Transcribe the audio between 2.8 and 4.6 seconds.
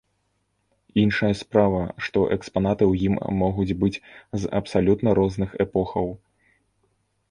ў ім могуць быць з